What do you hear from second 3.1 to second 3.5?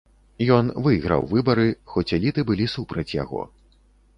яго.